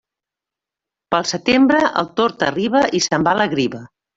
[1.15, 3.87] Pel setembre, el tord arriba i se'n va la griva.